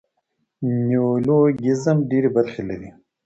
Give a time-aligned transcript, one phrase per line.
[0.87, 2.89] نیولوګیزم ډېري برخي لري.